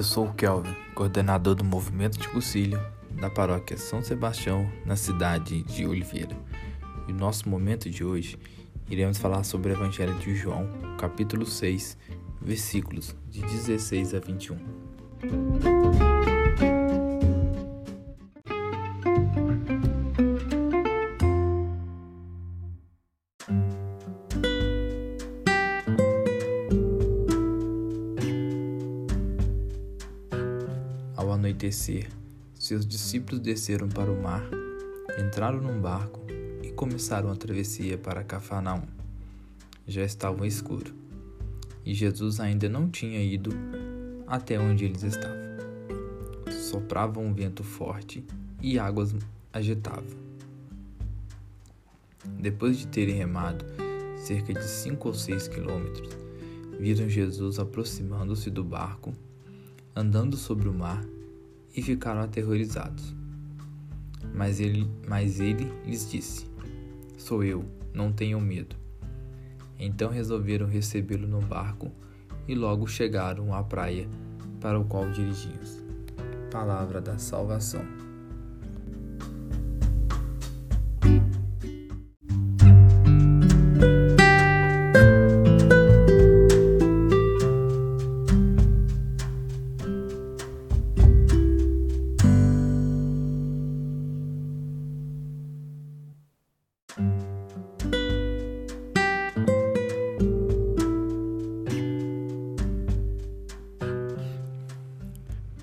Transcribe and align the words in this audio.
Eu 0.00 0.04
sou 0.04 0.28
o 0.28 0.32
Kelvin, 0.32 0.74
coordenador 0.94 1.54
do 1.54 1.62
movimento 1.62 2.18
de 2.18 2.26
Cucílio 2.26 2.80
da 3.20 3.28
paróquia 3.28 3.76
São 3.76 4.02
Sebastião, 4.02 4.66
na 4.86 4.96
cidade 4.96 5.62
de 5.64 5.86
Oliveira. 5.86 6.34
E 7.06 7.12
no 7.12 7.18
nosso 7.18 7.46
momento 7.46 7.90
de 7.90 8.02
hoje, 8.02 8.38
iremos 8.88 9.18
falar 9.18 9.44
sobre 9.44 9.70
o 9.70 9.76
Evangelho 9.76 10.14
de 10.14 10.34
João, 10.34 10.66
capítulo 10.96 11.44
6, 11.44 11.98
versículos 12.40 13.14
de 13.28 13.42
16 13.42 14.14
a 14.14 14.20
21. 14.20 14.56
Anoitecer, 31.60 32.08
seus 32.54 32.86
discípulos 32.86 33.38
desceram 33.38 33.86
para 33.86 34.10
o 34.10 34.22
mar, 34.22 34.42
entraram 35.22 35.60
num 35.60 35.78
barco 35.78 36.18
e 36.62 36.70
começaram 36.70 37.30
a 37.30 37.36
travessia 37.36 37.98
para 37.98 38.24
Cafarnaum. 38.24 38.84
Já 39.86 40.02
estava 40.02 40.46
escuro, 40.46 40.94
e 41.84 41.92
Jesus 41.92 42.40
ainda 42.40 42.66
não 42.66 42.88
tinha 42.88 43.22
ido 43.22 43.50
até 44.26 44.58
onde 44.58 44.86
eles 44.86 45.02
estavam. 45.02 45.36
Soprava 46.50 47.20
um 47.20 47.34
vento 47.34 47.62
forte 47.62 48.24
e 48.62 48.78
águas 48.78 49.14
agitavam. 49.52 50.18
Depois 52.38 52.78
de 52.78 52.86
terem 52.86 53.16
remado 53.16 53.66
cerca 54.16 54.54
de 54.54 54.64
cinco 54.64 55.08
ou 55.08 55.14
seis 55.14 55.46
quilômetros, 55.46 56.08
viram 56.78 57.06
Jesus 57.06 57.58
aproximando-se 57.58 58.48
do 58.48 58.64
barco 58.64 59.12
andando 59.94 60.38
sobre 60.38 60.66
o 60.66 60.72
mar 60.72 61.04
e 61.74 61.82
ficaram 61.82 62.20
aterrorizados. 62.20 63.14
Mas 64.34 64.60
ele, 64.60 64.90
mas 65.08 65.40
ele 65.40 65.72
lhes 65.84 66.10
disse: 66.10 66.46
Sou 67.16 67.42
eu, 67.44 67.64
não 67.92 68.12
tenham 68.12 68.40
medo. 68.40 68.76
Então 69.78 70.10
resolveram 70.10 70.66
recebê-lo 70.66 71.26
no 71.26 71.40
barco 71.40 71.90
e 72.46 72.54
logo 72.54 72.86
chegaram 72.86 73.54
à 73.54 73.62
praia 73.62 74.08
para 74.60 74.78
o 74.78 74.84
qual 74.84 75.10
dirigiam-se. 75.10 75.82
Palavra 76.50 77.00
da 77.00 77.18
salvação. 77.18 78.09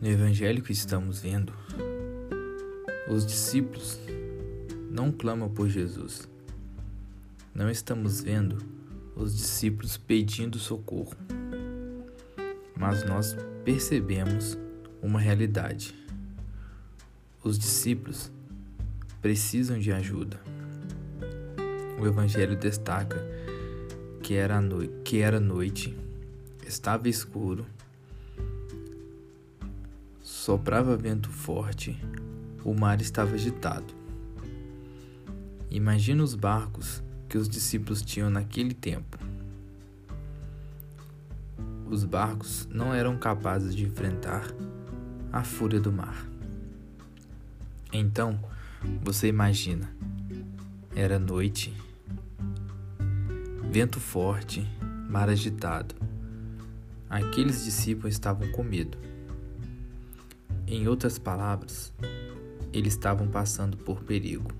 No 0.00 0.08
evangelho 0.08 0.62
que 0.62 0.72
estamos 0.72 1.20
vendo, 1.20 1.52
os 3.06 3.26
discípulos 3.26 4.00
não 4.90 5.12
clamam 5.12 5.50
por 5.50 5.68
Jesus. 5.68 6.26
Não 7.54 7.68
estamos 7.68 8.22
vendo 8.22 8.56
os 9.14 9.36
discípulos 9.36 9.98
pedindo 9.98 10.58
socorro. 10.58 11.12
Mas 12.74 13.04
nós 13.04 13.36
percebemos 13.62 14.56
uma 15.02 15.20
realidade. 15.20 15.94
Os 17.44 17.58
discípulos 17.58 18.32
precisam 19.20 19.78
de 19.78 19.92
ajuda. 19.92 20.40
O 22.00 22.06
evangelho 22.06 22.56
destaca 22.56 23.18
que 24.22 24.32
era, 24.32 24.62
no... 24.62 24.88
que 25.02 25.20
era 25.20 25.38
noite, 25.38 25.94
estava 26.66 27.06
escuro 27.06 27.66
Soprava 30.40 30.96
vento 30.96 31.28
forte, 31.28 32.02
o 32.64 32.72
mar 32.72 32.98
estava 33.02 33.34
agitado. 33.34 33.92
Imagina 35.70 36.22
os 36.22 36.34
barcos 36.34 37.02
que 37.28 37.36
os 37.36 37.46
discípulos 37.46 38.00
tinham 38.00 38.30
naquele 38.30 38.72
tempo. 38.72 39.18
Os 41.90 42.04
barcos 42.04 42.66
não 42.72 42.94
eram 42.94 43.18
capazes 43.18 43.76
de 43.76 43.84
enfrentar 43.84 44.46
a 45.30 45.44
fúria 45.44 45.78
do 45.78 45.92
mar. 45.92 46.26
Então, 47.92 48.40
você 49.02 49.28
imagina, 49.28 49.94
era 50.96 51.18
noite, 51.18 51.70
vento 53.70 54.00
forte, 54.00 54.66
mar 55.06 55.28
agitado. 55.28 55.94
Aqueles 57.10 57.62
discípulos 57.62 58.14
estavam 58.14 58.50
com 58.52 58.62
medo. 58.62 58.96
Em 60.70 60.86
outras 60.86 61.18
palavras, 61.18 61.92
eles 62.72 62.92
estavam 62.92 63.26
passando 63.26 63.76
por 63.76 64.04
perigo. 64.04 64.52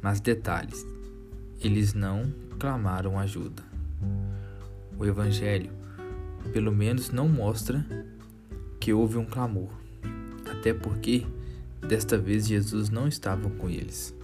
Mas 0.00 0.20
detalhes, 0.20 0.86
eles 1.60 1.92
não 1.92 2.32
clamaram 2.58 3.18
ajuda. 3.18 3.62
O 4.98 5.04
Evangelho, 5.04 5.70
pelo 6.50 6.72
menos, 6.72 7.10
não 7.10 7.28
mostra 7.28 7.84
que 8.80 8.90
houve 8.90 9.18
um 9.18 9.26
clamor, 9.26 9.68
até 10.50 10.72
porque 10.72 11.26
desta 11.86 12.16
vez 12.16 12.46
Jesus 12.46 12.88
não 12.88 13.06
estava 13.06 13.50
com 13.50 13.68
eles. 13.68 14.16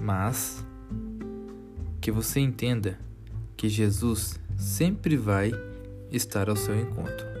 Mas 0.00 0.64
que 2.00 2.10
você 2.10 2.40
entenda 2.40 2.98
que 3.58 3.68
Jesus 3.68 4.40
sempre 4.56 5.18
vai 5.18 5.52
estar 6.10 6.48
ao 6.48 6.56
seu 6.56 6.80
encontro 6.80 7.39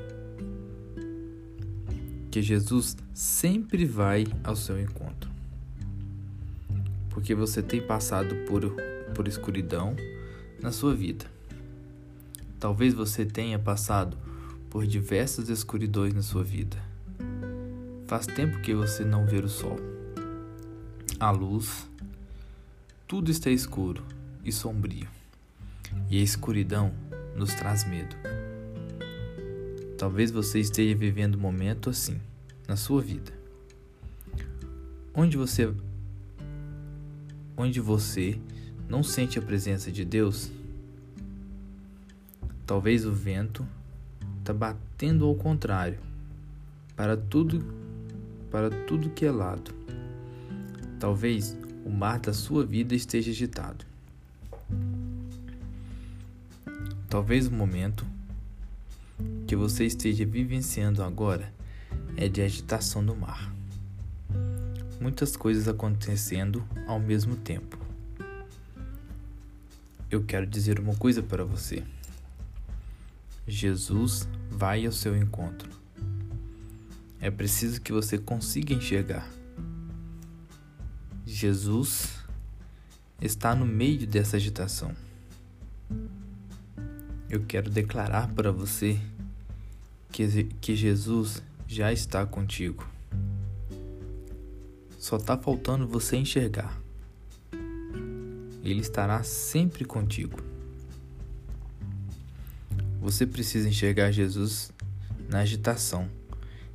que 2.30 2.40
Jesus 2.40 2.96
sempre 3.12 3.84
vai 3.84 4.24
ao 4.44 4.54
seu 4.54 4.80
encontro. 4.80 5.30
Porque 7.10 7.34
você 7.34 7.60
tem 7.60 7.82
passado 7.82 8.34
por, 8.46 8.74
por 9.14 9.26
escuridão 9.26 9.96
na 10.62 10.70
sua 10.70 10.94
vida. 10.94 11.26
Talvez 12.58 12.94
você 12.94 13.24
tenha 13.24 13.58
passado 13.58 14.16
por 14.68 14.86
diversas 14.86 15.48
escuridões 15.48 16.14
na 16.14 16.22
sua 16.22 16.44
vida. 16.44 16.76
Faz 18.06 18.26
tempo 18.26 18.60
que 18.60 18.74
você 18.74 19.04
não 19.04 19.26
vê 19.26 19.38
o 19.38 19.48
sol. 19.48 19.78
A 21.18 21.30
luz, 21.30 21.88
tudo 23.08 23.30
está 23.30 23.50
escuro 23.50 24.04
e 24.44 24.52
sombrio. 24.52 25.08
E 26.08 26.20
a 26.20 26.22
escuridão 26.22 26.92
nos 27.34 27.52
traz 27.54 27.84
medo. 27.88 28.14
Talvez 30.00 30.30
você 30.30 30.58
esteja 30.60 30.96
vivendo 30.96 31.34
um 31.34 31.40
momento 31.40 31.90
assim 31.90 32.18
na 32.66 32.74
sua 32.74 33.02
vida. 33.02 33.30
Onde 35.12 35.36
você 35.36 35.70
onde 37.54 37.80
você 37.80 38.40
não 38.88 39.02
sente 39.02 39.38
a 39.38 39.42
presença 39.42 39.92
de 39.92 40.02
Deus? 40.02 40.50
Talvez 42.64 43.04
o 43.04 43.12
vento 43.12 43.68
está 44.38 44.54
batendo 44.54 45.26
ao 45.26 45.34
contrário, 45.34 45.98
para 46.96 47.14
tudo 47.14 47.62
para 48.50 48.70
tudo 48.70 49.10
que 49.10 49.26
é 49.26 49.30
lado. 49.30 49.70
Talvez 50.98 51.54
o 51.84 51.90
mar 51.90 52.18
da 52.18 52.32
sua 52.32 52.64
vida 52.64 52.94
esteja 52.94 53.30
agitado. 53.30 53.84
Talvez 57.06 57.48
o 57.48 57.52
momento 57.52 58.06
que 59.50 59.56
você 59.56 59.84
esteja 59.84 60.24
vivenciando 60.24 61.02
agora 61.02 61.52
é 62.16 62.28
de 62.28 62.40
agitação 62.40 63.04
do 63.04 63.16
mar. 63.16 63.52
Muitas 65.00 65.36
coisas 65.36 65.66
acontecendo 65.66 66.64
ao 66.86 67.00
mesmo 67.00 67.34
tempo. 67.34 67.76
Eu 70.08 70.22
quero 70.22 70.46
dizer 70.46 70.78
uma 70.78 70.94
coisa 70.94 71.20
para 71.20 71.42
você. 71.42 71.82
Jesus 73.44 74.28
vai 74.48 74.86
ao 74.86 74.92
seu 74.92 75.16
encontro. 75.16 75.68
É 77.20 77.28
preciso 77.28 77.80
que 77.80 77.90
você 77.90 78.18
consiga 78.18 78.72
enxergar. 78.72 79.28
Jesus 81.26 82.20
está 83.20 83.52
no 83.52 83.66
meio 83.66 84.06
dessa 84.06 84.36
agitação. 84.36 84.94
Eu 87.28 87.44
quero 87.46 87.68
declarar 87.68 88.32
para 88.32 88.52
você 88.52 88.96
que, 90.28 90.44
que 90.60 90.76
Jesus 90.76 91.42
já 91.66 91.92
está 91.92 92.26
contigo. 92.26 92.86
Só 94.98 95.16
está 95.16 95.38
faltando 95.38 95.86
você 95.86 96.16
enxergar. 96.16 96.78
Ele 98.62 98.80
estará 98.80 99.22
sempre 99.22 99.84
contigo. 99.84 100.38
Você 103.00 103.26
precisa 103.26 103.66
enxergar 103.66 104.10
Jesus 104.10 104.70
na 105.26 105.40
agitação 105.40 106.06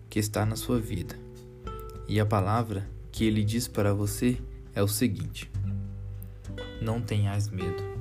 que 0.10 0.18
está 0.18 0.44
na 0.44 0.56
sua 0.56 0.80
vida. 0.80 1.16
E 2.08 2.20
a 2.20 2.26
palavra 2.26 2.90
que 3.12 3.26
ele 3.26 3.44
diz 3.44 3.68
para 3.68 3.94
você 3.94 4.40
é 4.74 4.82
o 4.82 4.88
seguinte: 4.88 5.52
Não 6.82 7.00
tenhas 7.00 7.48
medo. 7.48 7.95